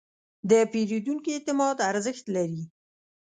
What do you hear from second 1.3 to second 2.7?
اعتماد ارزښت لري.